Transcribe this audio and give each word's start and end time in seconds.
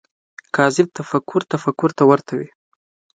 کاذب 0.55 0.87
تفکر 0.99 1.41
تفکر 1.51 1.89
ته 1.97 2.03
ورته 2.09 2.33
وي 2.37 2.49